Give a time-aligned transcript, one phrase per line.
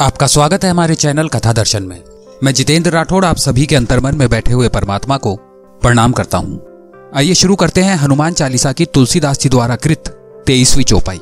[0.00, 2.02] आपका स्वागत है हमारे चैनल कथा दर्शन में।
[2.42, 5.36] मैं जितेंद्र राठौड़ आप सभी के अंतर्मन में बैठे हुए परमात्मा को
[5.82, 6.62] प्रणाम करता हूँ।
[7.16, 10.04] आइए शुरू करते हैं हनुमान चालीसा की तुलसीदास जी द्वारा कृत
[10.46, 11.20] तेईसवीं चौपाई।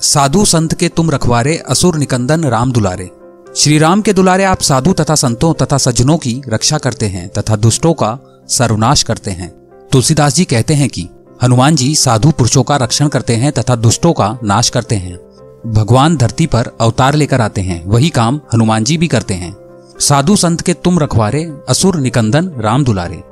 [0.00, 3.10] साधु संत के तुम रखवारे, असुर निकंदन राम दुलारे।
[3.56, 7.56] श्री राम के दुलारे आप साधु तथा संतों तथा सज्जनों की रक्षा करते हैं तथा
[7.56, 9.50] दुष्टों का सर्वनाश करते हैं।
[9.92, 11.08] तुलसीदास जी कहते हैं कि,
[11.42, 15.27] हनुमान जी साधु पुरुषों का रक्षण करते हैं तथा दुष्टों का नाश करते हैं।
[15.66, 19.56] भगवान धरती पर अवतार लेकर आते हैं। वही काम हनुमान जी भी करते हैं।
[20.00, 23.22] साधु संत के तुम रखवारे, असुर निकंदन, राम दुलारे।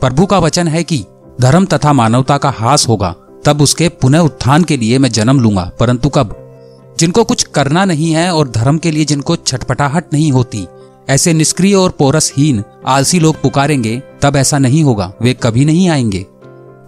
[0.00, 1.04] प्रभु का वचन है कि
[1.40, 5.72] धर्म तथा मानवता का हास होगा, तब उसके पुनः उत्थान के लिए मैं जन्म लूँगा।
[5.80, 6.38] परंतु कब?
[6.98, 10.66] जिनको कुछ करना नहीं है और धर्म के लिए जिनको छटपटाहट नहीं होती,
[11.08, 16.26] ऐसे निष्क्रिय और पोरसहीन, आलसी लोग पुकारेंगे, तब ऐसा नहीं होगा। वे कभी नहीं आएँगे।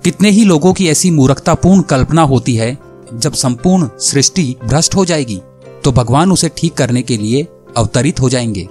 [0.04, 2.78] कितने ही लोगों की ऐसी मूर्खतापूर्ण कल्पना होती है
[3.18, 5.40] जब संपूर्ण सृष्टि भ्रष्ट हो जाएगी
[5.84, 7.46] तो भगवान उसे ठीक करने के लिए
[7.76, 8.68] अवतरित हो जाएँगे।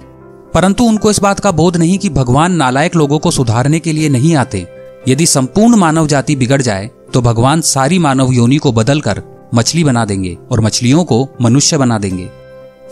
[0.54, 4.08] परंतु उनको इस बात का बोध नहीं कि भगवान नालायक लोगों को सुधारने के लिए
[4.08, 4.66] नहीं आते।
[5.08, 9.22] यदि संपूर्ण मानव जाति बिगड़ जाए तो भगवान सारी मानव योनि को बदलकर
[9.54, 12.30] मछली बना देंगे और मछलियों को मनुष्य बना देंगे।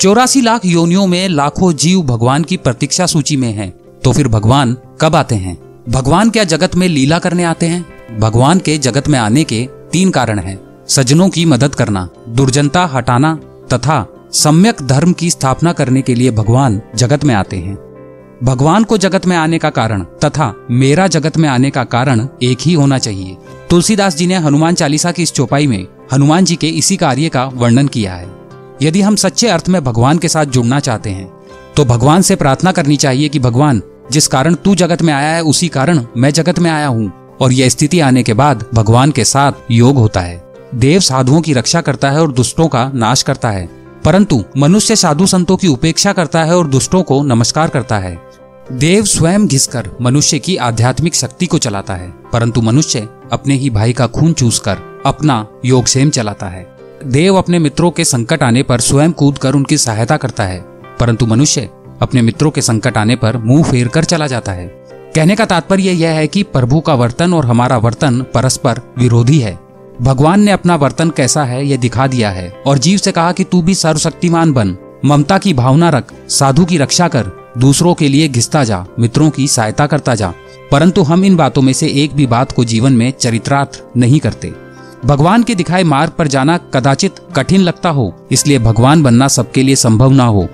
[0.01, 3.71] चौरासी लाख योनियों में लाखों जीव भगवान की प्रतीक्षा सूची में हैं।
[4.05, 5.59] तो फिर भगवान कब आते हैं?
[5.89, 8.19] भगवान क्या जगत में लीला करने आते हैं?
[8.21, 13.35] भगवान के जगत में आने के तीन कारण हैं। सज्जनों की मदद करना, दुर्जनता हटाना
[13.73, 17.75] तथा सम्यक धर्म की स्थापना करने के लिए भगवान जगत में आते हैं।
[18.45, 22.59] भगवान को जगत में आने का कारण तथा मेरा जगत में आने का कारण एक
[22.61, 23.37] ही होना चाहिए।
[23.71, 27.45] तुलसीदास जी ने हनुमान चालीसा की इस चौपाई में हनुमान जी के इसी कार्य का
[27.45, 28.29] वर्णन किया है।
[28.83, 31.31] यदि हम सच्चे अर्थ में भगवान के साथ जुड़ना चाहते हैं
[31.77, 35.43] तो भगवान से प्रार्थना करनी चाहिए कि भगवान, जिस कारण तू जगत में आया है,
[35.43, 39.25] उसी कारण मैं जगत में आया हूँ और यह स्थिति आने के बाद भगवान के
[39.25, 40.42] साथ योग होता है।
[40.75, 43.69] देव साधुओं की रक्षा करता है और दुष्टों का नाश करता है।
[44.05, 48.23] परंतु मनुष्य साधु संतों की उपेक्षा करता है और दुष्टों को नमस्कार करता है।
[48.73, 53.93] देव स्वयं घिसकर मनुष्य की आध्यात्मिक शक्ति को चलाता है, परंतु मनुष्य अपने ही भाई
[53.93, 56.77] का खून चूस कर अपना योगक्षेम चलाता है।
[57.07, 60.61] देव अपने मित्रों के संकट आने पर स्वयं कूद कर उनकी सहायता करता है,
[61.01, 61.71] परंतु मनुष्य
[62.03, 64.67] अपने मित्रों के संकट आने पर मुँह फेर कर चला जाता है।
[65.15, 69.72] कहने का तात्पर्य यह है कि प्रभु का वर्तन और हमारा वर्तन परस्पर विरोधी है।
[70.01, 73.45] भगवान ने अपना वर्तन कैसा है यह दिखा दिया है। और जीव से कहा कि
[73.45, 78.29] तू भी सर्वशक्तिमान बन। ममता की भावना रख, साधु की रक्षा कर, दूसरों के लिए
[78.29, 80.35] घिसता जा, मित्रों की सहायता करता जा।
[80.71, 84.53] परंतु हम इन बातों में से एक भी बात को जीवन में चरित्रार्थ नहीं करते।
[85.05, 89.77] भगवान के दिखाए मार्ग पर जाना कदाचित कठिन लगता हो, इसलिए भगवान बनना सबके लिए
[89.77, 90.49] संभव ना हो।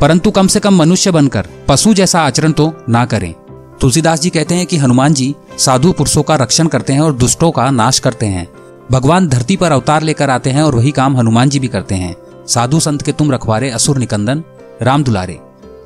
[0.00, 3.34] परंतु कम से कम मनुष्य बनकर, पशु जैसा आचरण तो ना करें।
[3.80, 7.50] तुलसीदास जी कहते हैं कि हनुमान जी साधु पुरुषों का रक्षण करते हैं और दुष्टों
[7.50, 8.48] का नाश करते हैं।
[8.92, 12.14] भगवान धरती पर अवतार लेकर आते हैं और वही काम हनुमान जी भी करते हैं।
[12.46, 14.42] साधु संत के तुम रखवारे, असुर निकंदन,
[14.82, 15.38] राम दुलारे।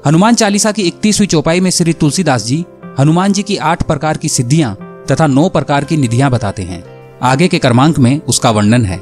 [0.06, 2.64] हनुमान चालीसा की इकतीसवीं चौपाई में श्री तुलसीदास जी
[2.98, 4.74] हनुमान जी की आठ प्रकार की सिद्धियाँ
[5.10, 6.82] तथा नौ प्रकार की निधियाँ बताते हैं।
[7.22, 9.00] आगे के क्रमांक में उसका वर्णन है।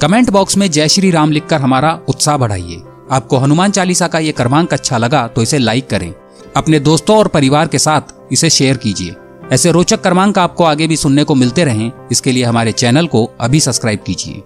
[0.00, 4.32] कमेंट बॉक्स में जय श्री राम लिखकर हमारा उत्साह बढ़ाइए। आपको हनुमान चालीसा का ये
[4.32, 6.12] क्रमांक अच्छा लगा तो इसे लाइक करें।
[6.56, 9.14] अपने दोस्तों और परिवार के साथ इसे शेयर कीजिए।
[9.52, 13.30] ऐसे रोचक क्रमांक आपको आगे भी सुनने को मिलते रहें। इसके लिए हमारे चैनल को
[13.40, 14.42] अभी सब्सक्राइब कीजिए।